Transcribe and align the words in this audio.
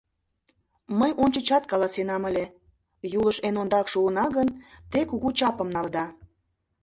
Мый 0.99 1.11
ончычат 1.23 1.63
каласенам 1.71 2.23
ыле, 2.29 2.45
Юлыш 3.19 3.37
эн 3.47 3.55
ондак 3.61 3.85
шуына 3.93 4.25
гын, 4.35 4.49
те 4.91 4.99
кугу 5.09 5.29
чапым 5.39 5.69
налыда. 5.75 6.05